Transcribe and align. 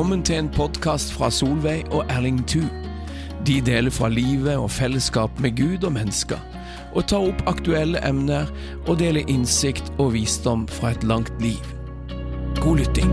Velkommen 0.00 0.22
til 0.24 0.38
en 0.40 0.46
podkast 0.48 1.10
fra 1.12 1.28
Solveig 1.28 1.82
og 1.92 2.06
Erling 2.08 2.38
Thu. 2.48 2.62
De 3.44 3.58
deler 3.60 3.92
fra 3.92 4.08
livet 4.08 4.56
og 4.56 4.70
fellesskap 4.72 5.40
med 5.44 5.52
Gud 5.58 5.84
og 5.84 5.92
mennesker, 5.92 6.38
og 6.96 7.04
tar 7.04 7.26
opp 7.28 7.42
aktuelle 7.50 8.00
emner 8.08 8.48
og 8.86 8.96
deler 9.02 9.28
innsikt 9.28 9.92
og 9.98 10.14
visdom 10.14 10.64
fra 10.72 10.94
et 10.94 11.04
langt 11.04 11.34
liv. 11.44 11.60
God 12.62 12.80
lytting. 12.80 13.12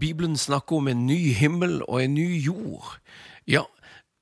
Bibelen 0.00 0.40
snakker 0.40 0.80
om 0.80 0.88
en 0.88 1.04
ny 1.06 1.34
himmel 1.36 1.82
og 1.88 2.00
en 2.04 2.14
ny 2.14 2.40
jord. 2.40 2.96
Ja, 3.44 3.68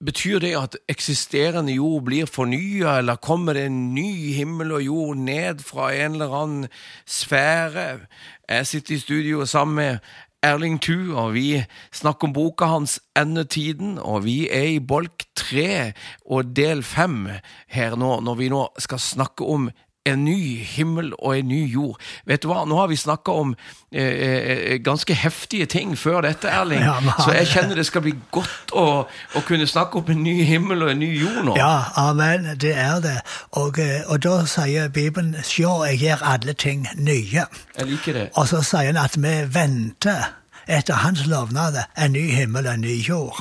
Betyr 0.04 0.38
det 0.38 0.52
at 0.54 0.76
eksisterende 0.86 1.72
jord 1.74 2.04
blir 2.06 2.28
fornya, 2.30 3.00
eller 3.00 3.16
kommer 3.18 3.56
det 3.58 3.64
en 3.66 3.94
ny 3.94 4.30
himmel 4.36 4.70
og 4.76 4.82
jord 4.84 5.16
ned 5.16 5.64
fra 5.66 5.88
en 5.90 6.14
eller 6.14 6.36
annen 6.38 6.68
sfære? 7.02 8.06
Jeg 8.48 8.66
sitter 8.66 8.94
i 8.94 8.98
studio 8.98 9.46
sammen 9.46 9.74
med 9.74 9.98
Erling 10.42 10.78
Thu, 10.78 11.16
og 11.18 11.34
vi 11.34 11.64
snakker 11.90 12.28
om 12.28 12.32
boka 12.32 12.64
hans 12.70 13.00
Endetiden, 13.18 13.98
og 13.98 14.22
vi 14.24 14.46
er 14.46 14.70
i 14.76 14.78
bolk 14.78 15.26
tre 15.34 15.92
og 16.24 16.54
del 16.54 16.84
fem 16.86 17.26
her 17.66 17.98
nå, 17.98 18.20
når 18.20 18.38
vi 18.38 18.48
nå 18.54 18.68
skal 18.78 19.02
snakke 19.02 19.50
om 19.50 19.66
en 20.12 20.24
ny 20.24 20.38
himmel 20.64 21.12
og 21.18 21.38
en 21.38 21.48
ny 21.48 21.60
jord. 21.72 22.00
Vet 22.28 22.42
du 22.42 22.48
hva, 22.50 22.64
Nå 22.68 22.78
har 22.80 22.88
vi 22.90 22.96
snakka 22.98 23.34
om 23.42 23.54
eh, 23.92 24.04
eh, 24.04 24.78
ganske 24.84 25.14
heftige 25.14 25.66
ting 25.66 25.94
før 25.98 26.22
dette, 26.26 26.48
Erling. 26.48 26.82
Ja, 26.84 26.98
så 27.24 27.34
jeg 27.36 27.50
kjenner 27.52 27.78
det 27.78 27.86
skal 27.88 28.04
bli 28.04 28.14
godt 28.34 28.72
å, 28.72 28.86
å, 29.08 29.44
kunne 29.48 29.68
snakke 29.68 30.00
om 30.00 30.10
en 30.12 30.22
ny 30.24 30.36
himmel 30.48 30.84
og 30.86 30.92
en 30.94 31.02
ny 31.02 31.12
jord 31.16 31.44
nå. 31.50 31.58
Ja, 31.58 31.90
amen. 31.96 32.50
Det 32.60 32.74
er 32.76 33.00
det. 33.04 33.18
Og, 33.60 33.78
eh, 33.82 34.02
og 34.06 34.22
da 34.24 34.40
sier 34.48 34.88
Bibelen 34.88 35.36
'sjå, 35.42 35.84
jeg 35.92 36.02
gjør 36.02 36.26
alle 36.34 36.52
ting 36.52 36.88
nye'. 36.96 37.46
Jeg 37.78 37.86
liker 37.86 38.12
det. 38.12 38.28
Og 38.34 38.48
så 38.48 38.62
sier 38.62 38.92
han 38.92 39.00
at 39.00 39.16
vi 39.16 39.34
venter 39.54 40.34
etter 40.68 41.00
hans 41.00 41.26
lovnade 41.26 41.84
en 41.96 42.12
ny 42.12 42.28
himmel 42.30 42.66
og 42.66 42.74
en 42.74 42.84
ny 42.84 42.98
jord. 43.00 43.40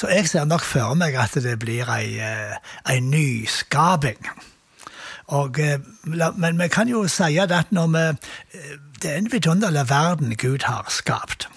Så 0.00 0.08
jeg 0.08 0.28
ser 0.28 0.48
nok 0.48 0.64
for 0.64 0.96
meg 0.98 1.16
at 1.20 1.36
det 1.44 1.58
blir 1.60 1.88
ei, 1.92 2.16
eh, 2.20 2.56
ei 2.88 3.00
nyskaping. 3.00 4.24
Og, 5.32 5.58
eh, 5.60 5.80
men 6.36 6.58
vi 6.60 6.68
kan 6.68 6.88
jo 6.88 7.06
si 7.08 7.38
at 7.40 7.72
når 7.72 7.86
vi 7.86 8.04
eh, 8.58 8.78
Det 9.02 9.10
er 9.10 9.16
en 9.16 9.32
vidunderlig 9.32 9.88
verden 9.90 10.36
Gud 10.36 10.62
har 10.62 10.86
skapt. 10.88 11.48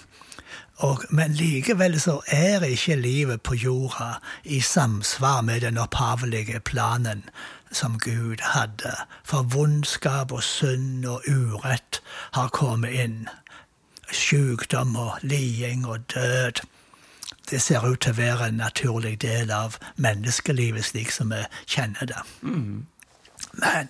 Og, 0.76 1.04
men 1.10 1.32
likevel 1.32 2.00
så 2.00 2.20
er 2.26 2.64
ikke 2.64 2.96
livet 2.96 3.42
på 3.42 3.54
jorda 3.54 4.18
i 4.44 4.60
samsvar 4.60 5.40
med 5.40 5.60
den 5.60 5.78
opphavelige 5.78 6.60
planen 6.60 7.22
som 7.72 7.98
Gud 7.98 8.42
hadde. 8.42 8.92
For 9.24 9.42
vondskap 9.42 10.32
og 10.32 10.42
synd 10.42 11.04
og 11.04 11.22
urett 11.28 12.02
har 12.32 12.48
kommet 12.48 12.90
inn. 12.90 13.28
Sykdom 14.12 14.96
og 14.96 15.12
liding 15.22 15.86
og 15.86 15.98
død. 16.14 16.60
Det 17.50 17.62
ser 17.62 17.86
ut 17.86 18.00
til 18.00 18.12
å 18.12 18.20
være 18.20 18.48
en 18.48 18.60
naturlig 18.60 19.20
del 19.22 19.50
av 19.54 19.78
menneskelivet 19.96 20.84
slik 20.84 21.14
som 21.14 21.30
vi 21.30 21.44
kjenner 21.66 22.10
det. 22.10 22.22
Mm. 22.42 22.86
Men 23.56 23.88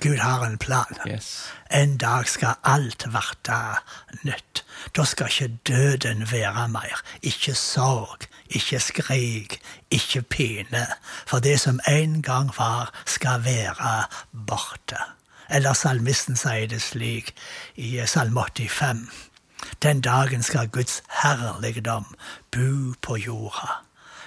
Gud 0.00 0.18
har 0.18 0.44
en 0.46 0.58
plan. 0.58 0.96
Yes. 1.06 1.52
En 1.70 1.96
dag 1.96 2.28
skal 2.28 2.54
alt 2.62 3.06
verte 3.12 3.58
nytt. 4.22 4.64
Da 4.96 5.04
skal 5.04 5.30
ikke 5.30 5.58
døden 5.68 6.26
være 6.32 6.68
mer. 6.68 7.02
Ikke 7.22 7.54
sorg, 7.54 8.26
ikke 8.48 8.80
skrik, 8.80 9.60
ikke 9.90 10.22
pine. 10.22 10.86
For 11.26 11.38
det 11.38 11.60
som 11.60 11.80
en 11.88 12.22
gang 12.22 12.50
var, 12.58 12.92
skal 13.06 13.44
være 13.44 14.04
borte. 14.46 14.98
Eller 15.50 15.72
salmisten 15.72 16.36
sier 16.36 16.66
det 16.68 16.82
slik 16.82 17.34
i 17.76 18.00
Salme 18.06 18.44
85. 18.56 19.08
Den 19.82 20.00
dagen 20.00 20.42
skal 20.42 20.68
Guds 20.68 21.02
herligdom 21.22 22.06
bo 22.50 22.94
på 23.02 23.16
jorda. 23.16 23.82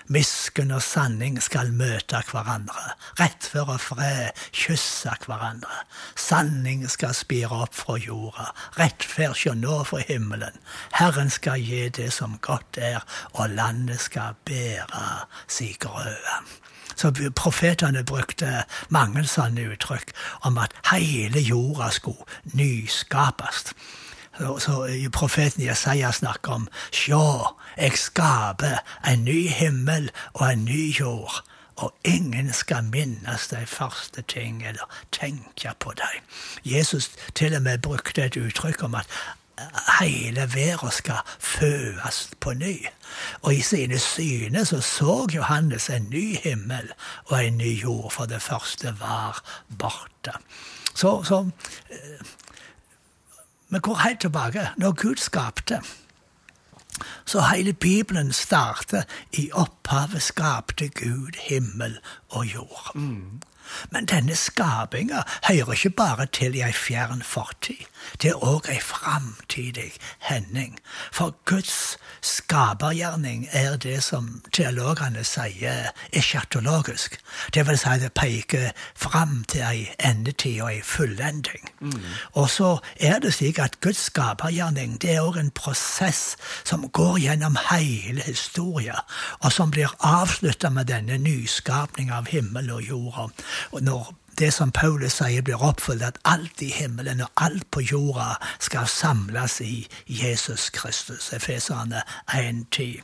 Miskunn 0.08 0.72
og 0.76 0.84
sanning 0.86 1.40
skal 1.42 1.72
møte 1.74 2.20
hverandre. 2.30 2.92
Rettfør 3.18 3.72
og 3.74 3.80
fred 3.82 4.38
kysse 4.54 5.14
hverandre. 5.26 5.80
Sanning 6.20 6.84
skal 6.90 7.16
spire 7.18 7.64
opp 7.66 7.74
fra 7.74 7.98
jorda. 7.98 8.52
Rettferd 8.78 9.34
sjå 9.40 9.56
nå 9.58 9.80
fra 9.90 10.04
himmelen. 10.06 10.62
Herren 10.94 11.34
skal 11.34 11.64
gi 11.66 11.88
det 11.90 12.12
som 12.14 12.38
godt 12.46 12.78
er, 12.78 13.02
og 13.34 13.50
landet 13.58 14.04
skal 14.06 14.38
bære 14.46 15.26
si 15.48 15.74
grøde. 15.80 16.38
Så 16.96 17.12
profetene 17.36 18.06
brukte 18.08 18.64
mange 18.94 19.26
sånne 19.28 19.66
uttrykk 19.74 20.14
om 20.48 20.62
at 20.62 20.78
hele 20.94 21.42
jorda 21.42 21.90
skulle 21.92 22.30
nyskapes. 22.54 23.74
Så 24.38 24.88
profeten 25.14 25.64
Jesaja 25.64 26.12
snakker 26.12 26.52
om 26.52 26.68
Sjå, 26.92 27.56
jeg 27.78 27.98
skaper 27.98 28.82
en 29.08 29.24
ny 29.24 29.48
himmel 29.48 30.10
og 30.34 30.52
en 30.52 30.66
ny 30.66 30.92
jord, 31.00 31.44
og 31.76 31.94
ingen 32.04 32.54
skal 32.54 32.84
minnes 32.84 33.48
de 33.52 33.66
første 33.68 34.22
ting 34.22 34.64
eller 34.68 34.92
tenke 35.12 35.72
på 35.80 35.92
dem. 35.92 36.22
Jesus 36.66 37.12
til 37.36 37.56
og 37.56 37.62
med 37.62 37.82
brukte 37.82 38.26
et 38.26 38.38
uttrykk 38.38 38.84
om 38.84 38.96
at 38.96 39.08
hele 40.02 40.50
verden 40.54 40.92
skal 40.92 41.20
fødes 41.40 42.30
på 42.40 42.54
ny. 42.54 42.86
Og 43.42 43.56
i 43.56 43.62
sine 43.62 44.00
syne 44.00 44.66
så 44.66 44.82
så 44.82 45.28
Johannes 45.36 45.90
en 45.90 46.08
ny 46.10 46.38
himmel 46.44 46.92
og 47.26 47.46
en 47.46 47.58
ny 47.58 47.82
jord, 47.82 48.12
for 48.12 48.26
det 48.26 48.42
første 48.42 48.96
var 49.00 49.44
borte. 49.80 50.32
Så, 50.96 51.24
så 51.24 51.50
vi 53.70 53.80
går 53.80 53.96
helt 53.96 54.20
tilbake. 54.20 54.70
Når 54.78 54.92
Gud 54.92 55.16
skapte, 55.16 55.82
så 57.26 57.42
hele 57.42 57.74
Bibelen 57.74 58.34
starter 58.34 59.04
i 59.34 59.50
opphavet 59.54 60.22
skapte 60.22 60.88
Gud 60.88 61.40
himmel 61.40 62.00
og 62.30 62.46
jord. 62.46 62.92
Mm. 62.96 63.42
Men 63.92 64.06
denne 64.06 64.36
skapinga 64.36 65.24
hører 65.48 65.72
ikke 65.72 65.90
bare 65.90 66.26
til 66.26 66.56
i 66.56 66.64
ei 66.66 66.74
fjern 66.74 67.24
fortid. 67.24 67.86
Det 68.22 68.30
er 68.30 68.44
òg 68.44 68.70
ei 68.70 68.80
framtidig 68.82 69.92
hending. 70.20 70.80
For 71.12 71.36
Guds 71.46 71.98
skapergjerning 72.22 73.48
er 73.52 73.78
det 73.78 74.04
som 74.04 74.42
teologene 74.54 75.24
sier 75.24 75.92
eschatologisk. 76.14 77.18
Det 77.54 77.66
vil 77.68 77.78
si 77.78 77.98
det 78.02 78.14
peker 78.14 78.72
fram 78.96 79.44
til 79.50 79.66
ei 79.66 79.88
endetid 80.00 80.62
og 80.62 80.72
ei 80.74 80.82
fullending. 80.82 81.70
Mm. 81.80 82.02
Og 82.34 82.50
så 82.50 82.78
er 83.00 83.20
det 83.20 83.34
slik 83.34 83.60
at 83.60 83.80
Guds 83.82 84.06
skapergjerning 84.10 84.98
det 85.02 85.16
er 85.16 85.26
òg 85.26 85.40
en 85.40 85.52
prosess 85.52 86.36
som 86.64 86.88
går 86.90 87.20
gjennom 87.26 87.58
hele 87.72 88.22
historien, 88.26 89.02
og 89.42 89.52
som 89.52 89.72
blir 89.72 89.94
avslutta 90.00 90.70
med 90.70 90.90
denne 90.90 91.18
nyskapning 91.18 92.12
av 92.12 92.30
himmel 92.32 92.72
og 92.72 92.82
jorda. 92.82 93.28
Og 93.72 93.82
når 93.84 94.14
det 94.40 94.54
som 94.54 94.72
Paulus 94.72 95.14
sier, 95.20 95.42
blir 95.42 95.64
oppfylt, 95.64 96.04
at 96.04 96.18
alt 96.26 96.62
i 96.62 96.70
himmelen 96.74 97.22
og 97.24 97.32
alt 97.40 97.72
på 97.72 97.82
jorda 97.82 98.36
skal 98.60 98.88
samles 98.88 99.62
i 99.62 99.88
Jesus 100.08 100.70
Kristus. 100.70 101.34
Efeserne 101.34 102.02
1.10. 102.28 103.02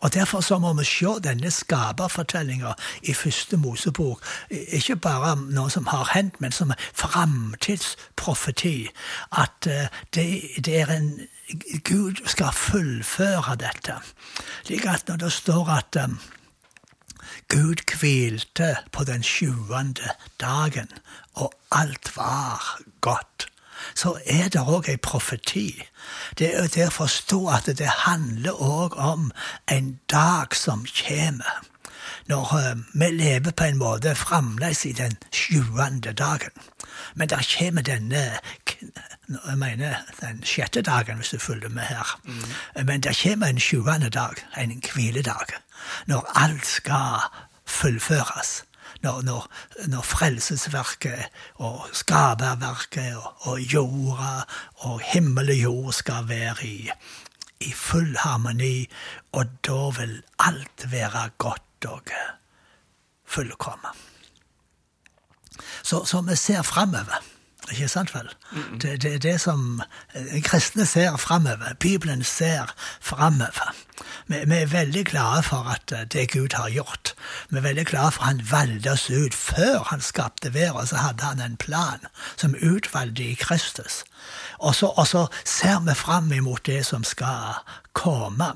Og 0.00 0.14
Derfor 0.14 0.40
så 0.40 0.58
må 0.58 0.72
vi 0.72 0.84
se 0.84 1.14
denne 1.24 1.50
skaperfortellinga 1.50 2.74
i 3.02 3.14
første 3.14 3.56
Mosebok 3.56 4.24
ikke 4.50 4.96
bare 4.96 5.36
noe 5.36 5.70
som 5.70 5.86
har 5.86 6.10
hendt, 6.14 6.40
men 6.40 6.52
som 6.52 6.72
framtidsprofeti. 6.92 8.88
At 9.32 9.66
eh, 9.66 9.88
det, 10.14 10.40
det 10.64 10.80
er 10.80 10.92
en 10.92 11.20
Gud 11.84 12.22
skal 12.26 12.52
fullføre 12.56 13.56
dette. 13.60 13.98
Slik 14.64 14.86
at 14.88 15.08
når 15.08 15.16
det 15.16 15.32
står 15.32 15.68
at 15.68 15.96
um, 16.04 16.18
Gud 17.48 17.82
hvilte 18.00 18.76
på 18.92 19.04
den 19.04 19.22
sjuende 19.22 20.14
dagen, 20.40 20.88
og 21.34 21.52
alt 21.70 22.16
var 22.16 22.78
godt. 23.00 23.48
Så 23.94 24.18
er 24.26 24.48
det 24.48 24.62
òg 24.62 24.88
ei 24.88 24.96
profeti. 24.96 25.68
Det 26.38 26.54
er 26.54 26.68
det 26.72 26.88
å 26.88 26.94
forstå 26.94 27.40
at 27.52 27.68
det 27.78 27.90
handler 28.06 28.62
òg 28.62 28.96
om 28.96 29.30
en 29.70 29.98
dag 30.10 30.56
som 30.56 30.86
kommer. 31.04 31.62
Når 32.26 32.54
uh, 32.54 32.78
vi 32.94 33.10
lever 33.12 33.52
på 33.52 33.64
en 33.64 33.78
måte 33.78 34.14
fremdeles 34.16 34.84
i 34.88 34.92
den 34.96 35.18
sjuende 35.32 36.12
dagen. 36.12 36.50
Men 37.14 37.28
der 37.28 37.44
kommer 37.58 37.82
denne 37.82 38.40
jeg 39.28 39.58
mener 39.58 39.94
den 40.20 40.42
sjette 40.44 40.82
dagen, 40.82 41.16
hvis 41.16 41.28
du 41.28 41.38
følger 41.38 41.68
med 41.68 41.82
her. 41.82 42.20
Mm. 42.24 42.86
Men 42.86 43.00
det 43.00 43.16
kommer 43.22 43.46
en 43.46 43.60
sjuende 43.60 44.10
dag, 44.10 44.34
en 44.58 44.82
hviledag 44.94 45.58
når 46.06 46.30
alt 46.34 46.66
skal 46.66 47.20
fullføres. 47.66 48.64
Når, 49.02 49.22
når, 49.22 49.48
når 49.86 50.02
frelsesverket 50.02 51.26
og 51.54 51.88
skaperverket 51.92 53.16
og, 53.16 53.32
og, 53.40 53.60
jorda 53.60 54.44
og 54.74 55.00
himmel 55.12 55.50
og 55.50 55.56
jord 55.56 55.92
skal 55.92 56.28
være 56.28 56.66
i, 56.66 56.90
i 57.60 57.72
full 57.72 58.16
harmoni, 58.16 58.88
og 59.32 59.44
da 59.66 59.82
vil 59.98 60.22
alt 60.38 60.86
være 60.92 61.28
godt 61.38 61.88
og 61.88 62.02
fullkomment. 63.26 63.96
Så, 65.82 66.04
så 66.04 66.20
vi 66.20 66.36
ser 66.36 66.62
framover. 66.62 67.33
Ikke 67.72 67.88
sant 67.88 68.14
vel? 68.14 68.28
Det, 68.82 69.02
det 69.02 69.14
er 69.14 69.18
det 69.18 69.38
som 69.40 69.82
eh, 70.14 70.42
kristne 70.44 70.86
ser 70.86 71.16
framover. 71.16 71.74
Bibelen 71.80 72.24
ser 72.24 72.74
framover. 73.00 73.72
Vi, 74.26 74.40
vi 74.46 74.56
er 74.56 74.66
veldig 74.66 75.04
glade 75.06 75.42
for 75.42 75.70
at 75.72 75.92
eh, 75.92 76.04
det 76.12 76.30
Gud 76.32 76.52
har 76.54 76.68
gjort. 76.68 77.14
Vi 77.50 77.56
er 77.56 77.66
veldig 77.66 77.86
glade 77.86 78.12
for 78.12 78.22
at 78.22 78.28
han 78.28 78.44
valgte 78.50 78.92
oss 78.92 79.10
ut. 79.10 79.34
Før 79.34 79.82
han 79.90 80.00
skapte 80.00 80.54
verden, 80.54 80.86
så 80.86 80.96
hadde 80.96 81.24
han 81.24 81.40
en 81.40 81.56
plan 81.56 82.06
som 82.36 82.54
utvalgte 82.60 83.24
i 83.24 83.34
Kristus. 83.34 84.04
Og 84.58 84.74
så, 84.74 84.86
og 84.86 85.06
så 85.06 85.26
ser 85.44 85.80
vi 85.88 85.94
fram 85.94 86.32
imot 86.32 86.66
det 86.66 86.86
som 86.86 87.04
skal 87.04 87.64
komme. 87.92 88.52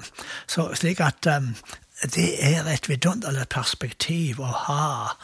Så, 0.47 0.75
slik 0.75 1.01
at 1.01 1.27
um, 1.27 1.55
det 2.03 2.31
er 2.45 2.69
et 2.69 2.89
vidunderlig 2.89 3.49
perspektiv 3.49 4.41
å 4.41 4.53
ha 4.69 5.17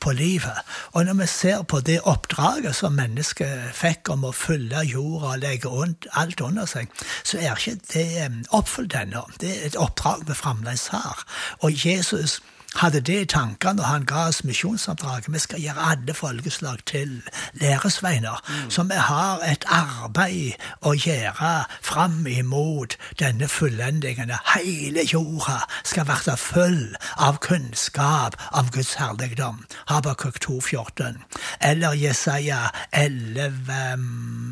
på 0.00 0.12
livet. 0.12 0.58
Og 0.92 1.04
når 1.04 1.14
vi 1.20 1.26
ser 1.26 1.62
på 1.62 1.80
det 1.80 2.00
oppdraget 2.04 2.76
som 2.76 2.96
mennesket 2.98 3.70
fikk 3.76 4.10
om 4.10 4.26
å 4.26 4.34
fylle 4.34 4.82
jorda 4.86 5.34
og 5.34 5.42
legge 5.44 5.72
alt 6.12 6.40
under 6.40 6.66
seg, 6.66 6.90
så 7.22 7.38
er 7.38 7.54
ikke 7.54 7.78
det 7.92 8.26
um, 8.26 8.42
oppfylt 8.50 8.96
ennå. 8.98 9.26
Det 9.40 9.52
er 9.52 9.66
et 9.70 9.80
oppdrag 9.80 10.26
vi 10.26 10.34
fremdeles 10.34 10.88
har. 10.94 11.24
Og 11.62 11.86
Jesus 11.86 12.40
hadde 12.76 13.00
det 13.00 13.20
i 13.20 13.28
tankene 13.30 13.80
når 13.80 13.88
han 13.88 14.04
ga 14.08 14.26
oss 14.28 14.42
misjonsoppdraget. 14.44 15.32
Vi 15.32 15.38
skal 15.38 15.62
gjøre 15.62 15.86
alle 15.90 16.14
folkeslag 16.14 16.78
til 16.86 17.22
læresveiner. 17.60 18.42
Mm. 18.48 18.70
Så 18.70 18.82
vi 18.82 18.98
har 19.08 19.44
et 19.46 19.64
arbeid 19.72 20.52
å 20.82 20.92
gjøre 20.94 21.52
fram 21.82 22.26
imot 22.26 22.96
denne 23.20 23.48
fullendingen. 23.48 24.32
Hele 24.54 25.06
jorda 25.12 25.60
skal 25.84 26.08
være 26.08 26.36
full 26.36 26.96
av 27.16 27.40
kunnskap 27.44 28.36
om 28.52 28.70
Guds 28.72 28.94
herligdom. 29.00 29.64
Habakuk 29.88 30.40
2,14. 30.44 31.22
Eller 31.60 31.92
Jesaja 31.92 32.70
11, 32.92 33.52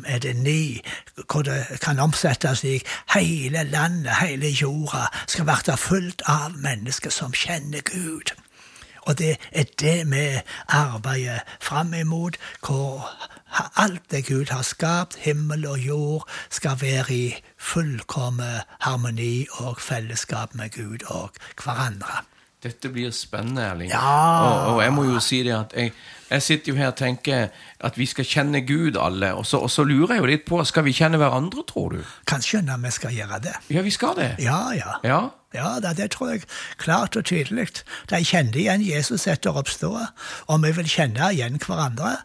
er 0.07 0.19
det 0.19 0.35
9, 0.35 0.81
hvor 1.31 1.41
det 1.41 1.79
kan 1.81 1.99
omsettes 1.99 2.59
slik 2.59 2.87
hele 3.13 3.63
landet, 3.63 4.15
hele 4.21 4.49
jorda, 4.49 5.07
skal 5.27 5.47
være 5.47 5.77
fullt 5.77 6.21
av 6.25 6.57
mennesker 6.57 7.09
som 7.09 7.33
kjenner 7.33 7.81
Gud. 7.85 8.14
Gud. 8.15 8.35
Og 9.05 9.17
det 9.17 9.37
er 9.51 9.63
det 9.79 10.11
vi 10.11 10.41
arbeider 10.67 11.39
fram 11.61 11.93
imot, 11.93 12.37
hvor 12.65 13.09
alt 13.77 14.11
det 14.11 14.27
Gud 14.27 14.45
har 14.51 14.61
skapt, 14.61 15.15
himmel 15.15 15.67
og 15.67 15.79
jord, 15.79 16.29
skal 16.49 16.77
være 16.81 17.13
i 17.13 17.35
fullkommen 17.57 18.63
harmoni 18.79 19.45
og 19.51 19.81
fellesskap 19.81 20.55
med 20.55 20.69
Gud 20.69 21.05
og 21.07 21.29
hverandre. 21.63 22.25
Dette 22.63 22.89
blir 22.89 23.11
spennende, 23.13 23.61
Erling. 23.61 23.91
Ja. 23.91 24.41
Og, 24.41 24.75
og, 24.75 24.83
jeg 24.83 24.93
må 24.93 25.03
jo 25.05 25.19
si 25.21 25.43
det 25.45 25.53
at 25.53 25.73
jeg, 25.77 25.91
jeg, 26.31 26.41
sitter 26.41 26.71
jo 26.71 26.77
her 26.79 26.87
og 26.87 26.95
tenker 26.97 27.47
at 27.79 27.97
vi 27.97 28.07
skal 28.09 28.25
kjenne 28.25 28.63
Gud 28.65 28.97
alle. 28.97 29.35
Og 29.37 29.45
så, 29.45 29.59
og 29.61 29.69
så, 29.69 29.83
lurer 29.85 30.15
jeg 30.15 30.23
jo 30.23 30.29
litt 30.31 30.47
på 30.49 30.63
skal 30.65 30.87
vi 30.87 30.95
kjenne 30.97 31.19
hverandre, 31.21 31.61
tror 31.69 31.93
du? 31.93 31.99
Kanskje 32.25 32.63
når 32.65 32.81
vi 32.87 32.91
skal 32.97 33.13
gjøre 33.13 33.39
det. 33.43 33.53
Ja, 33.69 33.85
vi 33.85 33.93
skal 33.93 34.17
det. 34.17 34.31
Ja, 34.41 34.59
ja. 34.73 34.97
ja. 35.05 35.19
Ja, 35.55 35.79
det 35.79 36.11
tror 36.13 36.33
jeg 36.33 36.45
klart 36.81 37.15
og 37.15 37.25
tydelig. 37.25 37.67
De 38.11 38.21
kjente 38.25 38.59
igjen 38.59 38.83
Jesus 38.83 39.25
etter 39.31 39.55
oppståa, 39.55 40.09
og 40.51 40.63
vi 40.65 40.71
vil 40.77 40.89
kjenne 40.89 41.31
igjen 41.33 41.59
hverandre. 41.63 42.17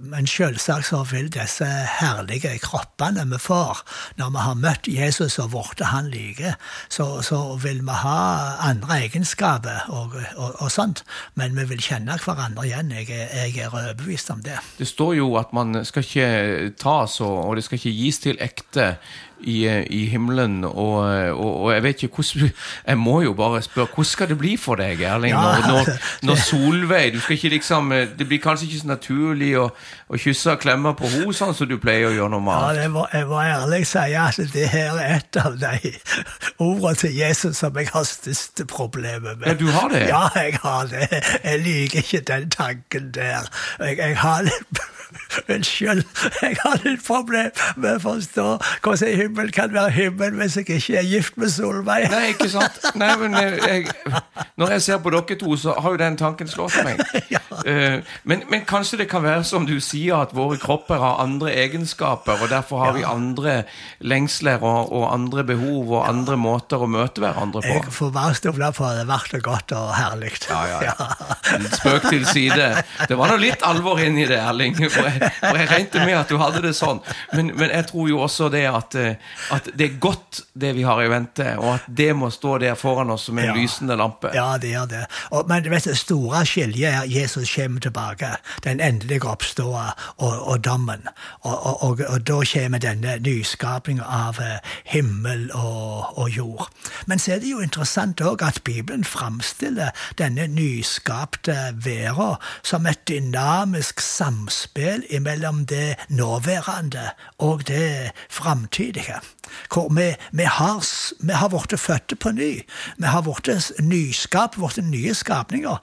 Men 0.00 0.26
selvsagt 0.30 0.88
så 0.88 1.02
vil 1.10 1.30
disse 1.32 1.68
herlige 1.98 2.56
kroppene 2.64 3.26
vi 3.30 3.38
får, 3.40 3.82
når 4.18 4.32
vi 4.34 4.44
har 4.46 4.60
møtt 4.60 4.88
Jesus 4.90 5.38
og 5.42 5.52
blitt 5.52 5.84
han 5.92 6.08
like, 6.12 6.54
så, 6.88 7.22
så, 7.22 7.40
vil 7.62 7.82
vi 7.84 7.96
ha 8.02 8.18
andre 8.68 9.02
egenskaper 9.04 9.88
og, 9.92 10.16
og, 10.36 10.54
og, 10.58 10.70
sånt. 10.72 11.04
Men 11.38 11.56
vi 11.56 11.66
vil 11.70 11.82
kjenne 11.82 12.16
hverandre 12.22 12.66
igjen. 12.66 12.92
Jeg, 12.96 13.08
jeg 13.10 13.56
er 13.58 13.72
overbevist 13.72 14.30
om 14.32 14.42
det. 14.44 14.58
Det 14.78 14.88
står 14.88 15.16
jo 15.20 15.32
at 15.40 15.52
man 15.56 15.84
skal 15.84 16.06
ikke 16.06 16.72
tas, 16.80 17.20
og 17.20 17.56
det 17.56 17.66
skal 17.66 17.80
ikke 17.80 17.96
gis 17.98 18.22
til 18.24 18.40
ekte 18.42 18.94
i, 19.42 19.66
i 19.90 20.06
himmelen. 20.06 20.64
Og, 20.64 20.96
og, 21.32 21.60
og, 21.62 21.72
jeg 21.74 21.82
vet 21.82 22.02
ikke 22.02 22.22
hvordan 22.22 22.50
Jeg 22.86 22.98
må 22.98 23.20
jo 23.22 23.32
bare 23.34 23.62
spørre, 23.62 23.86
hvordan 23.94 24.04
skal 24.04 24.28
det 24.28 24.38
bli 24.38 24.56
for 24.56 24.74
deg, 24.74 25.00
Erling? 25.00 25.34
Når, 25.34 25.66
når, 25.68 25.90
når 26.22 26.40
Solveig 26.48 27.12
du 27.14 27.20
skal 27.20 27.36
ikke 27.36 27.48
liksom, 27.48 27.92
Det 28.18 28.28
blir 28.28 28.38
kanskje 28.38 28.66
ikke 28.66 28.80
så 28.80 28.86
naturlig 28.86 29.52
å, 29.58 29.68
å 30.08 30.20
kysse 30.20 30.52
og 30.52 30.62
klemme 30.62 30.94
på 30.98 31.10
henne 31.10 31.34
sånn 31.36 31.54
som 31.56 31.68
du 31.68 31.78
pleier 31.82 32.10
å 32.10 32.14
gjøre 32.14 32.34
normalt? 32.36 32.78
Ja, 32.78 32.88
må, 32.92 33.06
jeg 33.12 33.28
må 33.30 33.40
ærlig 33.42 33.82
si 33.88 33.98
at 33.98 34.40
det 34.54 34.68
her 34.72 34.98
er 35.00 35.18
et 35.18 35.40
av 35.42 35.58
de 35.58 35.94
ordene 36.58 36.94
til 36.98 37.16
Jesus 37.16 37.62
som 37.62 37.76
jeg 37.78 37.90
har 37.92 38.06
største 38.08 38.66
problemer 38.68 39.36
med. 39.36 39.46
Ja, 39.46 39.54
du 39.54 39.68
har 39.70 39.88
det? 39.92 40.02
Ja, 40.08 40.24
jeg 40.36 40.58
har 40.62 40.90
det. 40.90 41.08
Jeg 41.44 41.62
liker 41.64 41.98
ikke 41.98 42.24
den 42.32 42.50
tanken 42.50 43.12
der. 43.14 43.48
Jeg, 43.80 43.98
jeg 43.98 44.16
har 44.16 44.42
litt 44.46 44.82
Unnskyld, 45.52 46.02
jeg 46.42 46.56
har 46.62 46.80
litt 46.84 47.04
problem 47.06 47.50
med 47.76 47.98
å 47.98 48.02
forstå 48.02 48.46
hvordan 48.84 49.16
himmel 49.20 49.52
kan 49.54 49.72
være 49.74 49.92
himmel 49.96 50.36
hvis 50.40 50.56
jeg 50.60 50.68
ikke 50.78 50.98
er 51.00 51.08
gift 51.08 51.38
med 51.40 51.52
Solveig. 51.52 52.08
Nei, 52.12 52.24
ikke 52.34 52.48
sant. 52.52 52.80
Nei, 52.98 53.12
men 53.20 53.36
jeg, 53.38 53.86
Når 54.60 54.76
jeg 54.76 54.86
ser 54.88 55.02
på 55.04 55.12
dere 55.14 55.38
to, 55.40 55.56
så 55.60 55.76
har 55.78 55.96
jo 55.96 56.00
den 56.00 56.18
tanken 56.20 56.50
slått 56.50 56.78
meg. 56.86 57.02
ja. 57.34 57.41
Uh, 57.66 58.14
men, 58.28 58.44
men, 58.50 58.64
kanskje 58.68 59.02
det 59.02 59.08
kan 59.10 59.24
være 59.24 59.44
som 59.48 59.66
du 59.68 59.76
sier, 59.82 60.22
at 60.22 60.34
våre 60.36 60.58
kropper 60.62 61.00
har 61.02 61.22
andre 61.22 61.52
egenskaper, 61.64 62.42
og 62.42 62.52
derfor 62.52 62.84
har 62.84 62.92
ja. 62.92 62.96
vi 62.98 63.06
andre 63.08 63.56
lengsler 64.00 64.62
og, 64.62 64.92
og, 64.92 65.06
andre 65.12 65.44
behov 65.52 65.92
og 65.92 66.08
andre 66.08 66.38
måter 66.40 66.82
å 66.82 66.88
møte 66.90 67.22
hverandre 67.24 67.62
på. 67.64 67.74
Jeg 67.78 67.94
får 67.94 68.12
bare 68.14 68.38
stole 68.38 68.72
på 68.76 68.92
det 68.96 69.06
ble 69.08 69.40
godt 69.42 69.74
og 69.76 69.92
herlig. 69.96 70.32
Ja, 70.48 70.60
ja, 70.68 70.80
ja. 70.92 71.08
Spøk 71.76 72.08
til 72.08 72.24
side. 72.26 72.68
Det 73.08 73.16
var 73.18 73.32
da 73.32 73.38
litt 73.40 73.64
alvor 73.66 74.00
inni 74.02 74.24
det, 74.28 74.38
Erling. 74.40 74.76
For 74.78 75.08
jeg, 75.08 75.30
for 75.38 75.58
jeg 75.58 75.68
regnet 75.70 75.98
med 76.06 76.16
at 76.18 76.30
du 76.30 76.38
hadde 76.40 76.62
det 76.64 76.72
sånn. 76.76 77.00
Men, 77.32 77.52
men 77.58 77.72
jeg 77.72 77.88
tror 77.90 78.10
jo 78.10 78.20
også 78.24 78.48
det 78.52 78.64
at, 78.70 78.96
eh, 78.98 79.32
at, 79.54 79.70
det 79.78 79.88
er 79.88 79.98
godt, 80.02 80.42
det 80.58 80.72
vi 80.76 80.84
har 80.86 81.02
i 81.02 81.08
vente, 81.10 81.46
og 81.60 81.74
at 81.76 81.88
det 81.88 82.10
må 82.16 82.30
stå 82.32 82.58
der 82.62 82.78
foran 82.78 83.12
oss 83.14 83.28
som 83.28 83.38
en 83.40 83.52
lysende 83.56 83.96
lampe. 83.98 84.32
Ja, 84.36 84.54
det 84.60 84.72
gjør 84.74 84.88
det. 84.90 85.02
Og, 85.30 85.46
men 85.50 85.66
vet, 85.70 85.88
det 85.90 85.98
store 86.00 86.44
skiljet 86.48 86.88
er 86.92 87.08
Jesus 87.10 87.41
kommer 87.46 87.80
tilbake. 87.80 88.36
Den 88.64 88.80
endelige 88.80 89.28
oppståa 89.28 89.92
og, 90.16 90.48
og, 90.48 90.64
dommen. 90.64 91.08
Og, 91.40 91.82
og, 91.82 92.26
da 92.26 92.40
kommer 92.52 92.78
denne 92.78 93.18
nyskapinga 93.18 94.02
av 94.02 94.40
eh, 94.40 94.58
himmel 94.84 95.50
og, 95.54 96.30
jord. 96.36 96.68
Men 97.06 97.18
så 97.18 97.34
er 97.34 97.42
det 97.42 97.50
jo 97.50 97.60
interessant 97.60 98.20
òg 98.20 98.42
at 98.46 98.62
Bibelen 98.64 99.04
framstiller 99.04 99.90
denne 100.18 100.46
nyskapte 100.46 101.56
verden 101.74 102.36
som 102.62 102.86
et 102.86 103.08
dynamisk 103.08 104.00
samspill 104.00 105.04
mellom 105.20 105.66
det 105.66 105.96
nåværende 106.08 107.10
og 107.38 107.66
det 107.68 108.12
framtidige. 108.30 109.20
Hvor 109.72 109.88
vi, 109.94 110.08
vi, 110.32 110.44
har, 110.44 110.82
vi 111.20 111.32
har 111.32 111.52
blitt 111.52 111.80
født 111.80 112.18
på 112.18 112.34
ny. 112.36 112.52
Vi 112.96 113.06
har 113.06 113.22
blitt 113.26 113.72
nyskap, 113.80 114.56
blitt 114.56 114.82
nye 114.84 115.14
skapninger. 115.14 115.78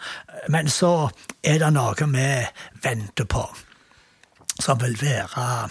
Men 0.50 0.70
så 0.70 1.10
er 1.44 1.60
det 1.64 1.74
noe 1.76 2.12
vi 2.14 2.30
venter 2.84 3.30
på 3.30 3.48
som 4.60 4.80
vil 4.82 4.98
være 5.00 5.70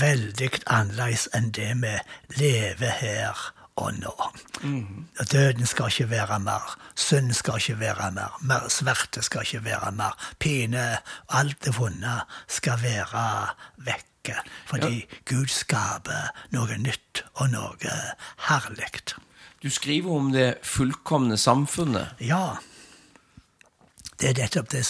veldig 0.00 0.48
annerledes 0.72 1.26
enn 1.36 1.50
det 1.52 1.74
vi 1.82 1.96
lever 2.38 2.94
her 3.02 3.42
og 3.80 3.92
nå. 3.98 4.14
Mm. 4.62 5.04
Døden 5.32 5.66
skal 5.66 5.92
ikke 5.92 6.10
være 6.10 6.38
mer. 6.40 6.76
Synd 6.94 7.32
skal 7.32 7.60
ikke 7.60 7.80
være 7.80 8.10
mer. 8.12 8.38
mer 8.40 8.68
sverte 8.68 9.22
skal 9.22 9.46
ikke 9.46 9.64
være 9.64 9.92
mer. 9.92 10.16
Pine, 10.38 10.98
og 11.28 11.38
alt 11.38 11.64
det 11.64 11.78
vonde 11.78 12.20
skal 12.48 12.82
være 12.82 13.24
vekke. 13.76 14.36
Fordi 14.66 14.98
ja. 14.98 15.20
Gud 15.26 15.48
skaper 15.50 16.30
noe 16.52 16.78
nytt 16.78 17.01
og 17.42 17.52
noe 17.52 17.96
herlig. 18.48 18.90
Du 19.62 19.70
skriver 19.70 20.10
om 20.10 20.32
det 20.34 20.54
fullkomne 20.66 21.38
samfunnet. 21.38 22.14
Ja. 22.20 22.58
Det 24.20 24.30
er 24.30 24.38
nettopp 24.38 24.70
det, 24.70 24.82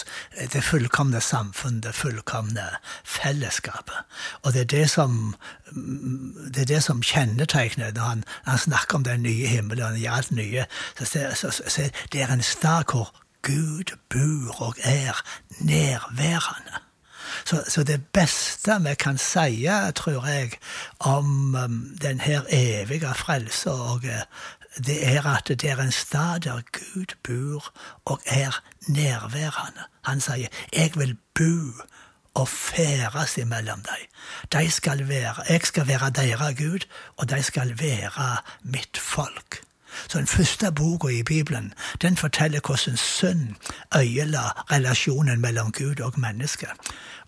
det 0.52 0.60
fullkomne 0.64 1.20
samfunnet, 1.24 1.86
det 1.86 1.94
fullkomne 1.96 2.66
fellesskapet. 3.04 4.04
Og 4.42 4.52
det 4.52 4.60
er 4.60 4.70
det 4.72 4.90
som, 4.90 5.34
det 5.72 6.66
er 6.66 6.70
det 6.74 6.82
som 6.84 7.00
kjennetegner 7.02 7.94
når 7.96 8.08
han, 8.08 8.24
han, 8.44 8.58
snakker 8.58 9.00
om 9.00 9.04
den 9.08 9.24
nye 9.24 9.48
himmelen 9.48 9.96
og 9.96 10.16
alt 10.16 10.30
nye. 10.36 10.66
Så, 10.98 11.28
så, 11.34 11.50
så, 11.50 11.88
det 12.12 12.22
er 12.22 12.32
en 12.32 12.44
sted 12.44 12.92
hvor 12.92 13.14
Gud 13.42 13.96
bor 14.12 14.62
og 14.68 14.74
er 14.84 15.24
nærværende. 15.60 16.84
Så, 17.44 17.64
så, 17.68 17.82
det 17.82 18.04
beste 18.12 18.78
vi 18.80 18.94
kan 18.94 19.18
si, 19.18 19.68
tror 19.94 20.26
jeg, 20.26 20.52
om 20.98 21.54
um, 21.54 21.96
den 22.02 22.20
her 22.20 22.42
evige 22.48 23.14
frelse 23.14 23.70
og 23.70 24.02
det 24.78 25.14
er 25.16 25.26
at 25.26 25.48
det 25.48 25.64
er 25.64 25.76
en 25.76 25.92
stad 25.92 26.40
der 26.40 26.60
Gud 26.72 27.14
bor 27.22 27.72
og 28.04 28.20
er 28.26 28.62
nærværende. 28.86 29.82
Han 30.04 30.20
sier 30.20 30.48
'Jeg 30.72 30.90
vil 30.94 31.16
bo 31.34 31.82
og 32.34 32.48
ferdes 32.48 33.36
imellom 33.38 33.80
deg'. 33.88 34.06
De 34.52 34.70
skal 34.70 35.08
være, 35.08 35.34
jeg 35.48 35.60
skal 35.64 35.86
være 35.86 36.10
deres 36.10 36.58
Gud, 36.58 36.86
og 37.16 37.30
de 37.30 37.42
skal 37.42 37.80
være 37.80 38.36
mitt 38.62 38.98
folk. 38.98 39.64
Så 40.08 40.18
den 40.18 40.26
første 40.26 40.72
boka 40.72 41.08
i 41.08 41.22
Bibelen 41.22 41.74
den 42.02 42.16
forteller 42.16 42.60
hvordan 42.66 42.96
synd 42.96 43.54
øyela 43.96 44.72
relasjonen 44.72 45.40
mellom 45.40 45.72
Gud 45.72 46.00
og 46.00 46.12
menneske. 46.16 46.66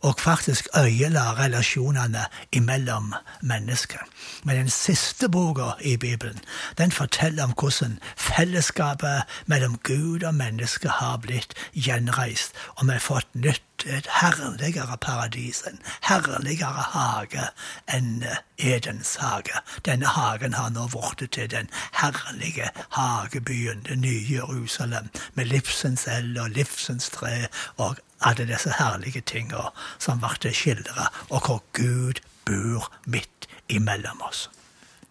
Og 0.05 0.21
faktisk 0.21 0.67
øyela 0.77 1.33
relasjonene 1.39 2.27
imellom 2.53 3.15
mennesker. 3.41 3.99
Men 4.43 4.57
den 4.57 4.71
siste 4.71 5.29
boka 5.29 5.71
i 5.81 5.97
Bibelen 5.97 6.41
den 6.79 6.93
forteller 6.93 7.45
om 7.45 7.55
hvordan 7.61 7.99
fellesskapet 8.17 9.23
mellom 9.47 9.79
Gud 9.79 10.23
og 10.23 10.35
mennesket 10.35 10.91
har 10.91 11.17
blitt 11.17 11.55
gjenreist, 11.73 12.53
og 12.77 12.87
vi 12.87 12.93
har 12.93 13.01
fått 13.01 13.35
nytt 13.35 13.63
et 13.87 14.07
herligere 14.21 14.97
paradis, 15.01 15.63
en 15.67 15.81
herligere 16.03 16.85
hage 16.93 17.49
enn 17.89 18.25
Edens 18.59 19.17
hage. 19.17 19.61
Denne 19.85 20.07
hagen 20.07 20.55
har 20.55 20.71
nå 20.71 20.87
blitt 20.93 21.27
til 21.27 21.51
den 21.51 21.69
herlige 21.93 22.71
hagebyen, 22.91 23.83
det 23.89 23.99
nye 23.99 24.25
Jerusalem, 24.31 25.09
med 25.35 25.45
livsens 25.45 26.07
eld 26.07 26.39
og 26.39 26.51
livsens 26.51 27.09
tre 27.11 27.47
og 27.77 27.99
alle 28.25 28.47
disse 28.49 28.73
herlige 28.79 29.23
tinga 29.27 29.71
som 29.99 30.23
ble 30.23 30.53
skildra, 30.53 31.11
og 31.31 31.47
hvor 31.47 31.63
Gud 31.77 32.23
bor 32.45 32.91
midt 33.07 33.49
imellom 33.69 34.21
oss. 34.25 34.49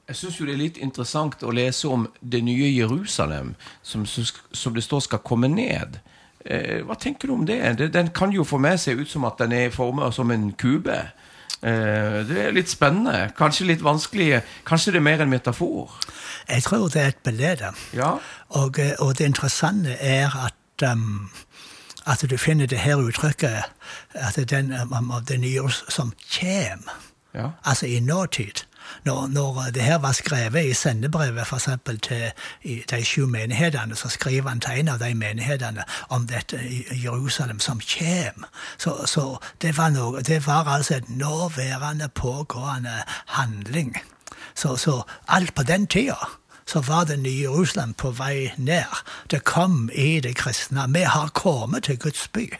Jeg 0.07 0.19
syns 0.19 0.37
det 0.37 0.51
er 0.51 0.59
litt 0.59 0.77
interessant 0.83 1.43
å 1.47 1.53
lese 1.55 1.87
om 1.87 2.07
det 2.19 2.41
nye 2.43 2.67
Jerusalem, 2.73 3.53
som, 3.81 4.03
som 4.05 4.75
det 4.75 4.83
står 4.83 5.05
skal 5.07 5.23
komme 5.23 5.47
ned. 5.47 6.01
Eh, 6.43 6.81
hva 6.83 6.97
tenker 6.99 7.29
du 7.31 7.37
om 7.37 7.45
det? 7.47 7.61
Den 7.93 8.11
kan 8.15 8.33
jo 8.35 8.43
for 8.43 8.59
meg 8.59 8.81
se 8.83 8.91
ut 8.99 9.09
som 9.09 9.23
at 9.29 9.39
den 9.39 9.55
er 9.55 9.71
formet 9.71 10.13
som 10.15 10.31
en 10.35 10.49
kube. 10.59 10.97
Eh, 11.63 12.17
det 12.27 12.41
er 12.43 12.55
litt 12.55 12.71
spennende. 12.71 13.29
Kanskje 13.37 13.69
litt 13.69 13.83
vanskelig. 13.83 14.41
Kanskje 14.67 14.91
det 14.91 14.99
er 14.99 15.07
mer 15.07 15.23
en 15.23 15.31
metafor? 15.31 15.95
Jeg 16.49 16.65
tror 16.67 16.89
det 16.91 17.01
er 17.01 17.13
et 17.13 17.23
bilde. 17.23 17.71
Ja. 17.95 18.17
Og, 18.59 18.79
eh, 18.83 18.95
og, 18.99 19.15
det 19.17 19.29
interessante 19.31 19.95
er 19.95 20.35
at 20.43 20.87
um, 20.91 21.31
at 22.05 22.25
du 22.29 22.37
finner 22.37 22.65
det 22.65 22.77
her 22.77 22.95
uttrykket 22.95 23.63
at 24.13 24.49
den, 24.49 24.73
um, 24.73 25.13
det 25.27 25.39
nye 25.39 25.69
som 25.89 26.13
kjem, 26.29 26.89
ja. 27.33 27.49
altså 27.63 27.85
i 27.85 27.99
nåtid 27.99 28.65
når, 29.03 29.27
når, 29.27 29.63
det 29.73 29.81
her 29.81 29.97
var 29.97 30.11
skrevet 30.11 30.65
i 30.65 30.73
sendebrevet 30.73 31.47
for 31.47 31.55
eksempel, 31.55 31.99
til 31.99 32.31
de 32.89 33.05
sju 33.05 33.25
menighetene, 33.25 33.95
så 33.95 34.09
skriver 34.09 34.49
han 34.49 34.59
til 34.59 34.79
en 34.79 34.87
av 34.87 34.99
de 34.99 35.13
menighetene 35.15 35.83
om 36.09 36.27
dette 36.27 36.59
i 36.69 37.03
Jerusalem 37.03 37.59
som 37.59 37.79
kjem. 37.79 38.45
Så, 38.77 39.05
så 39.05 39.37
det, 39.61 39.77
var 39.77 39.89
noe, 39.89 40.21
det 40.21 40.47
var 40.47 40.67
altså 40.67 40.95
et 40.95 41.09
nåværende, 41.09 42.09
pågående 42.09 43.03
handling. 43.25 43.97
Så, 44.55 44.75
så 44.75 45.01
alt 45.27 45.55
på 45.55 45.63
den 45.63 45.87
tida 45.87 46.17
så 46.65 46.81
var 46.81 47.03
det 47.05 47.19
nye 47.19 47.41
Jerusalem 47.41 47.93
på 47.93 48.11
vei 48.11 48.51
ned. 48.57 49.01
Det 49.31 49.43
kom 49.43 49.89
i 49.93 50.19
det 50.19 50.35
kristne. 50.35 50.85
Vi 50.93 51.03
har 51.03 51.27
kommet 51.27 51.83
til 51.83 51.99
Guds 51.99 52.27
by. 52.27 52.53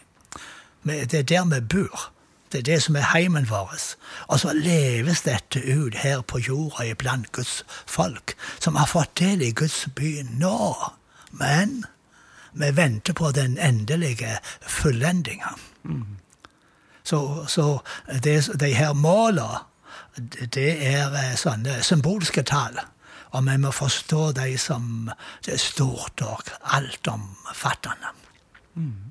Det 0.84 1.14
er 1.14 1.22
der 1.22 1.44
vi 1.44 1.60
bor. 1.60 2.10
Det 2.52 2.58
er 2.58 2.62
det 2.62 2.82
som 2.82 2.96
er 2.96 3.00
heimen 3.00 3.50
vår. 3.50 3.72
Og 4.26 4.40
så 4.40 4.52
leves 4.52 5.20
dette 5.20 5.58
ut 5.58 5.94
her 5.94 6.20
på 6.20 6.38
jorda 6.38 6.84
iblant 6.84 7.32
Guds 7.32 7.64
folk, 7.86 8.36
som 8.60 8.76
har 8.76 8.86
fått 8.86 9.18
del 9.18 9.42
i 9.42 9.50
Guds 9.50 9.88
by 9.94 10.22
nå. 10.22 10.92
Men 11.30 11.84
vi 12.52 12.70
venter 12.76 13.12
på 13.12 13.30
den 13.30 13.58
endelige 13.58 14.38
fullendinga. 14.62 15.56
Mm. 15.82 16.16
Så, 17.02 17.44
så 17.48 17.80
det, 18.22 18.60
de 18.60 18.74
her 18.74 18.92
måla, 18.92 19.66
det 20.54 20.70
er 20.86 21.10
eh, 21.10 21.34
sånne 21.36 21.82
symbolske 21.82 22.42
tall. 22.46 22.78
Og 23.34 23.42
vi 23.46 23.56
må 23.58 23.70
forstå 23.74 24.32
de 24.32 24.58
som 24.58 25.10
det 25.44 25.56
er 25.56 25.62
stort 25.62 26.22
og 26.22 26.52
altomfattende. 26.76 28.12
Mm. 28.74 29.10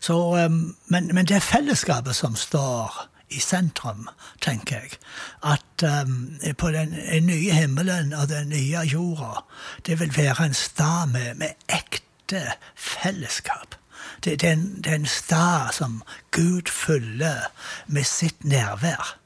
Så, 0.00 0.14
um, 0.46 0.76
men, 0.86 1.10
men, 1.14 1.26
det 1.26 1.36
er 1.36 1.44
fellesskapet 1.44 2.16
som 2.16 2.36
står 2.36 3.06
i 3.30 3.40
sentrum, 3.40 4.08
tenker 4.40 4.80
jeg. 4.80 4.96
At 5.42 5.84
um, 6.06 6.38
på 6.58 6.70
den 6.70 6.94
nye 7.26 7.52
himmelen 7.52 8.12
og 8.12 8.28
den 8.28 8.48
nye 8.48 8.86
jorda, 8.86 9.42
det 9.86 10.00
vil 10.00 10.16
være 10.16 10.46
en 10.46 10.54
stad 10.54 11.12
med, 11.12 11.34
med 11.34 11.48
ekte 11.68 12.46
fellesskap. 12.74 13.76
Det, 14.24 14.40
det, 14.40 14.48
er 14.48 14.52
en, 14.52 14.82
det 14.84 14.92
er 14.92 15.02
en 15.02 15.06
stad 15.06 15.72
som 15.72 16.02
Gud 16.30 16.70
fyller 16.70 17.50
med 17.86 18.04
sitt 18.04 18.44
nærvær. 18.44 19.16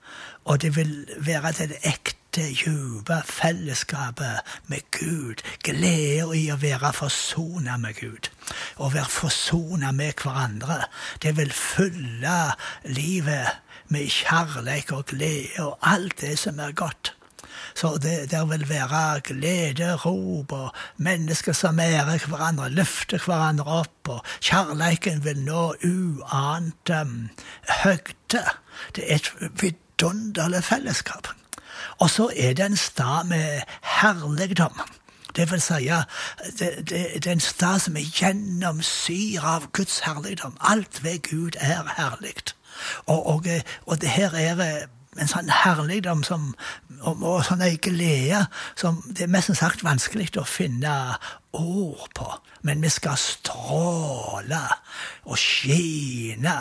Og 0.45 0.63
det 0.63 0.77
vil 0.77 1.07
være 1.19 1.53
den 1.53 1.73
ekte 1.83 2.24
dette 2.35 2.65
dype 2.65 3.23
fellesskapet 3.27 4.41
med 4.67 4.83
Gud, 4.91 5.43
glede 5.63 6.37
i 6.37 6.49
å 6.51 6.59
være 6.59 6.93
forsona 6.97 7.77
med 7.79 7.99
Gud, 8.01 8.31
å 8.79 8.91
være 8.91 9.11
forsona 9.11 9.93
med 9.95 10.19
hverandre, 10.23 10.85
det 11.23 11.37
vil 11.39 11.53
fylle 11.55 12.55
livet 12.85 13.61
med 13.93 14.11
kjærlighet 14.11 14.95
og 14.97 15.07
glede 15.13 15.67
og 15.67 15.79
alt 15.83 16.19
det 16.21 16.39
som 16.41 16.59
er 16.59 16.75
godt. 16.75 17.15
Så 17.75 17.97
det, 18.03 18.31
det 18.31 18.41
vil 18.51 18.67
være 18.69 19.21
glede, 19.27 19.95
rop 20.05 20.53
og 20.55 20.75
mennesker 20.97 21.55
som 21.55 21.79
ærer 21.83 22.23
hverandre, 22.27 22.71
løfter 22.71 23.23
hverandre 23.23 23.79
opp, 23.83 24.11
og 24.11 24.35
kjærleiken 24.41 25.23
vil 25.25 25.43
nå 25.47 25.65
uant 25.83 26.95
um, 26.95 27.17
høgde. 27.83 28.45
Det 28.95 29.07
er 29.07 29.23
et 29.23 29.33
vidunderlig 29.63 30.63
fellesskap. 30.67 31.35
Og 31.99 32.11
så 32.11 32.31
er 32.37 32.55
det 32.55 32.67
en 32.67 32.77
stad 32.77 33.25
med 33.31 33.63
herligdom. 33.83 34.81
Det 35.37 35.51
vil 35.51 35.61
si, 35.61 35.91
det, 36.59 36.71
det, 36.91 37.07
det 37.15 37.27
er 37.27 37.33
en 37.33 37.41
stad 37.41 37.79
som 37.83 37.97
er 37.97 38.11
gjennomsyra 38.19 39.57
av 39.57 39.71
Guds 39.73 39.99
herligdom. 40.07 40.57
Alt 40.61 41.03
ved 41.05 41.23
Gud 41.31 41.59
er 41.59 41.83
herlig. 41.97 42.35
Og, 43.07 43.27
og, 43.27 43.47
og, 43.87 44.01
det 44.01 44.09
her 44.09 44.35
er 44.35 44.87
en 45.21 45.31
sånn 45.31 45.51
herligdom 45.51 46.23
som, 46.27 46.53
og, 47.01 47.23
og 47.23 47.43
sånn 47.47 47.63
ei 47.63 47.77
glede 47.83 48.45
som 48.79 49.01
det 49.07 49.27
er 49.27 49.33
mest 49.35 49.53
sagt 49.59 49.85
vanskelig 49.87 50.33
å 50.41 50.47
finne 50.49 50.95
ord 51.55 52.09
på. 52.19 52.29
Men 52.67 52.83
vi 52.83 52.91
skal 52.91 53.19
stråle 53.21 54.63
og 55.25 55.39
skine 55.39 56.57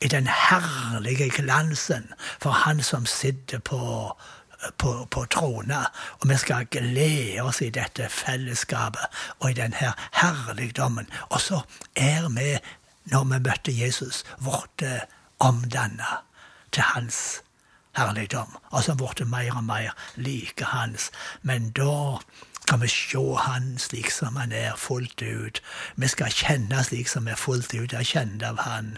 i 0.00 0.10
den 0.12 0.28
herlige 0.30 1.30
glansen 1.38 2.10
for 2.42 2.54
Han 2.66 2.82
som 2.82 3.06
sitter 3.06 3.58
på 3.58 3.80
på, 4.78 5.06
på 5.10 5.24
trona, 5.32 5.84
og 6.20 6.28
vi 6.30 6.38
skal 6.40 6.68
glede 6.70 7.44
oss 7.44 7.62
i 7.62 7.70
dette 7.74 8.08
fellesskapet 8.12 9.22
og 9.38 9.50
i 9.50 9.58
denne 9.58 9.92
herligdommen. 10.20 11.10
Og 11.30 11.40
så 11.40 11.62
er 11.94 12.28
vi, 12.34 12.56
når 13.12 13.24
vi 13.32 13.42
møtte 13.48 13.74
Jesus, 13.74 14.24
blitt 14.42 14.86
omdanna 15.38 16.22
til 16.72 16.82
hans 16.94 17.42
herligdom. 17.96 18.56
Og 18.70 18.84
så 18.84 18.96
blitt 18.98 19.24
mer 19.28 19.56
og 19.56 19.64
mer 19.64 19.94
like 20.16 20.64
hans. 20.72 21.10
Men 21.42 21.70
da 21.76 22.18
kan 22.66 22.80
vi 22.80 22.88
se 22.88 23.22
han 23.38 23.78
slik 23.78 24.10
som 24.10 24.36
han 24.36 24.52
er, 24.52 24.76
fullt 24.76 25.22
ut. 25.22 25.62
Vi 25.96 26.08
skal 26.08 26.34
kjenne 26.34 26.82
slik 26.84 27.08
som 27.08 27.26
vi 27.26 27.34
er 27.34 27.40
fullt 27.40 27.74
ut 27.74 27.94
er 27.94 28.06
kjent 28.06 28.42
av 28.42 28.58
han. 28.66 28.96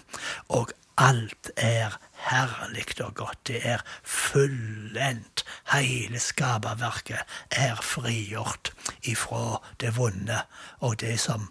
Og 0.49 0.73
alt 0.99 1.51
er 1.57 1.99
herlig 2.29 3.01
og 3.05 3.15
godt. 3.15 3.47
Det 3.47 3.61
er 3.63 3.85
fullendt. 4.03 5.45
Hele 5.73 6.19
skaperverket 6.19 7.23
er 7.51 7.77
frigjort 7.83 8.73
ifra 9.03 9.61
det 9.81 9.97
vonde 9.97 10.43
og 10.81 11.01
det 11.01 11.19
som 11.21 11.51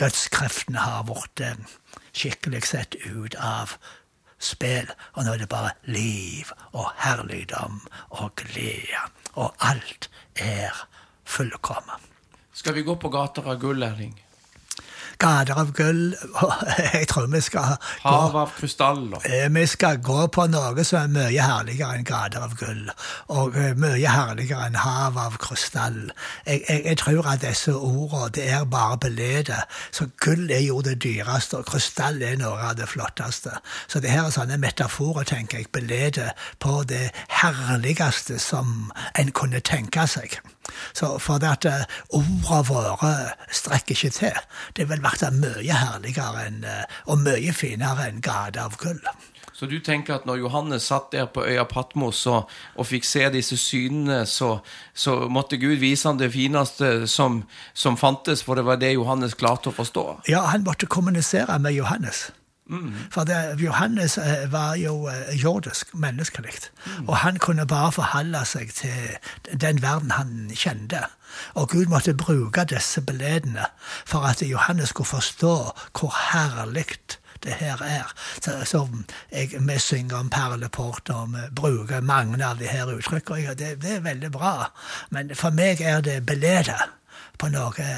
dødskreftene 0.00 0.78
har 0.82 1.04
blitt 1.06 1.40
eh, 1.40 1.60
skikkelig 2.12 2.64
sett 2.66 2.96
ut 3.06 3.36
av 3.38 3.76
spill. 4.42 4.90
Og 5.14 5.24
nå 5.24 5.34
er 5.34 5.44
det 5.44 5.52
bare 5.52 5.76
liv 5.86 6.50
og 6.72 6.90
herligdom 6.98 7.80
og 8.10 8.34
glede. 8.42 9.06
Og 9.34 9.54
alt 9.60 10.10
er 10.34 10.84
fullkomment. 11.24 12.10
Skal 12.54 12.74
vi 12.74 12.82
gå 12.86 12.94
på 12.96 13.10
gater 13.10 13.46
av 13.50 13.58
gull, 13.60 13.82
Erling? 13.82 14.14
gater 15.18 15.58
av 15.58 15.72
gull. 15.72 16.14
Jeg 16.92 17.08
tror 17.08 17.26
vi 17.32 17.40
skal 17.44 17.76
gå 18.02 18.08
Hav 18.08 18.36
av 18.36 18.52
krystaller. 18.58 19.24
Eh, 19.24 19.48
vi 19.52 19.66
skal 19.66 20.00
gå 20.02 20.26
på 20.28 20.46
noe 20.50 20.84
som 20.86 21.04
er 21.04 21.12
mye 21.14 21.46
herligere 21.46 21.98
enn 21.98 22.08
gater 22.08 22.44
av 22.44 22.56
gull. 22.60 22.88
Og 23.34 23.56
eh, 23.58 23.74
mye 23.78 24.10
herligere 24.10 24.68
enn 24.68 24.78
hav 24.80 25.18
av 25.20 25.38
krystall. 25.42 26.10
Jeg, 26.46 26.64
jeg, 26.68 26.84
jeg 26.90 27.00
tror 27.02 27.30
at 27.32 27.44
disse 27.44 27.74
ordene 27.74 28.32
det 28.34 28.48
er 28.50 28.64
bare 28.68 28.98
belede. 29.06 29.60
Så 29.94 30.08
gull 30.24 30.50
er 30.50 30.64
jo 30.66 30.80
det 30.84 30.98
dyreste, 31.04 31.60
og 31.60 31.70
krystall 31.70 32.22
er 32.22 32.38
noe 32.40 32.70
av 32.70 32.78
det 32.80 32.88
flotteste. 32.90 33.54
Så 33.88 34.02
det 34.02 34.12
her 34.12 34.26
er 34.26 34.34
sånne 34.34 34.58
metaforer, 34.60 35.26
tenker 35.28 35.62
jeg, 35.62 35.70
belede 35.74 36.32
på 36.62 36.82
det 36.88 37.08
herligste 37.42 38.40
som 38.42 38.90
en 39.18 39.32
kunne 39.34 39.62
tenke 39.64 40.06
seg. 40.10 40.40
Så 40.92 41.14
for 41.22 41.42
det 41.42 41.50
at 41.50 41.68
uh, 41.68 42.00
ordene 42.20 42.62
våre 42.68 43.12
strekker 43.50 43.96
ikke 43.96 44.14
til. 44.14 44.42
Det 44.76 44.88
vil 44.90 45.04
være 45.04 45.32
mye 45.36 45.78
herligere 45.84 46.48
enn, 46.48 46.64
uh, 46.64 46.98
og 47.10 47.22
mye 47.24 47.54
finere 47.56 48.08
enn 48.08 48.24
gate 48.24 48.60
av 48.62 48.76
gull. 48.80 49.00
Så 49.54 49.68
du 49.70 49.76
tenker 49.78 50.16
at 50.16 50.24
når 50.26 50.40
Johannes 50.42 50.88
satt 50.90 51.12
der 51.14 51.28
på 51.30 51.44
øya 51.46 51.62
Patmos 51.70 52.24
og, 52.26 52.50
og 52.74 52.88
fikk 52.90 53.06
se 53.06 53.22
disse 53.30 53.56
synene, 53.56 54.24
så, 54.26 54.56
så, 54.92 55.28
måtte 55.30 55.60
Gud 55.62 55.78
vise 55.78 56.08
ham 56.10 56.18
det 56.18 56.32
fineste 56.34 57.06
som, 57.06 57.44
som, 57.72 57.96
fantes, 57.96 58.42
for 58.42 58.58
det 58.58 58.66
var 58.66 58.80
det 58.82 58.96
Johannes 58.96 59.38
klarte 59.38 59.70
å 59.70 59.76
forstå? 59.76 60.06
Ja, 60.28 60.42
han 60.50 60.66
måtte 60.66 60.90
kommunisere 60.90 61.58
med 61.62 61.78
Johannes. 61.78 62.32
Mm. 62.70 62.94
For 63.10 63.24
det, 63.24 63.60
Johannes 63.60 64.18
eh, 64.18 64.52
var 64.52 64.74
jo 64.74 65.08
eh, 65.08 65.36
jordisk, 65.42 65.94
menneskelig. 65.94 66.52
Mm. 66.86 67.08
Og 67.08 67.16
han 67.16 67.36
kunne 67.36 67.66
bare 67.66 67.92
forholde 67.92 68.44
seg 68.48 68.72
til 68.72 69.60
den 69.60 69.82
verden 69.82 70.10
han 70.10 70.50
kjente. 70.54 71.02
Og 71.54 71.68
Gud 71.68 71.86
måtte 71.86 72.14
bruke 72.14 72.64
disse 72.64 73.02
beledene 73.02 73.66
for 74.06 74.24
at 74.24 74.42
Johannes 74.42 74.88
skulle 74.88 75.06
forstå 75.06 75.54
hvor 75.98 76.16
herlig 76.32 76.86
det 77.44 77.52
her 77.52 77.82
er. 77.82 78.12
Så, 78.42 78.64
så 78.64 78.88
jeg, 79.32 79.48
Vi 79.60 79.78
synger 79.78 80.16
om 80.16 80.30
perleport, 80.30 81.10
og 81.10 81.34
vi 81.34 81.38
bruker 81.56 82.00
mange 82.00 82.44
av 82.44 82.58
de 82.58 82.66
her 82.66 82.86
uttrykkene. 82.86 83.54
Det, 83.54 83.82
det, 83.82 83.96
er 83.96 84.00
veldig 84.00 84.32
bra. 84.32 84.70
Men 85.10 85.34
for 85.34 85.50
meg 85.50 85.80
er 85.80 86.00
det 86.00 86.26
beledet 86.26 86.80
på 87.38 87.48
noe 87.52 87.88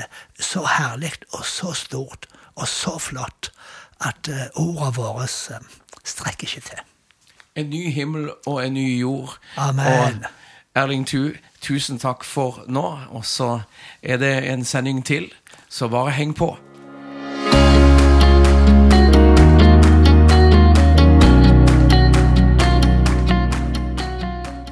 så 0.40 0.64
herlig 0.66 1.12
og 1.30 1.44
så 1.46 1.72
stort 1.72 2.26
og 2.56 2.68
så 2.68 2.98
flott 2.98 3.52
at 4.00 4.28
uh, 4.28 4.46
ordene 4.54 4.94
våre 4.96 5.28
uh, 5.28 5.70
strekker 6.04 6.48
ikke 6.48 6.60
til. 6.68 6.82
En 7.56 7.70
ny 7.70 7.90
himmel 7.90 8.30
og 8.46 8.66
en 8.66 8.74
ny 8.74 9.00
jord. 9.00 9.38
Amen. 9.56 10.24
Og 10.24 10.30
Erling 10.76 11.06
Tu, 11.08 11.32
tusen 11.60 11.98
takk 11.98 12.24
for 12.24 12.64
nå. 12.68 12.84
Og 13.10 13.24
så 13.24 13.60
er 14.02 14.20
det 14.20 14.34
en 14.52 14.64
sending 14.64 15.04
til, 15.06 15.32
så 15.68 15.88
bare 15.88 16.10
heng 16.10 16.34
på. 16.36 16.52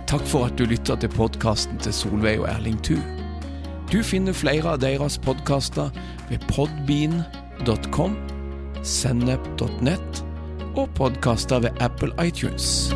Takk 0.06 0.26
for 0.28 0.46
at 0.46 0.58
du 0.58 0.64
lytter 0.64 0.96
til 1.00 1.08
podkasten 1.08 1.78
til 1.78 1.92
Solveig 1.92 2.38
og 2.40 2.48
Erling 2.52 2.78
Thu. 2.84 3.00
Du 3.92 4.02
finner 4.02 4.32
flere 4.36 4.76
av 4.76 4.78
deres 4.82 5.16
podkaster 5.18 5.90
ved 6.28 6.44
podbean.com, 6.52 8.14
sennep.nett 8.84 10.24
og 10.74 10.88
podkaster 10.98 11.64
ved 11.64 11.84
Apple 11.84 12.12
iTunes. 12.22 12.94